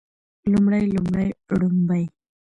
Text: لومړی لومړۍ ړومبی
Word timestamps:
لومړی 0.51 0.83
لومړۍ 0.95 1.27
ړومبی 1.57 2.03